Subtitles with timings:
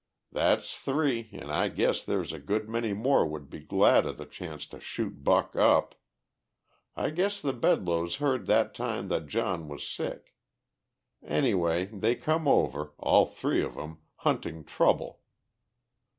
[0.31, 4.25] That's three an' I guess there's a good many more would be glad of the
[4.25, 5.93] chance to shoot Buck up.
[6.95, 10.33] I guess the Bedloes heard that time that John was sick.
[11.23, 15.21] Anyway, they come over, all three of 'em, hunting trouble.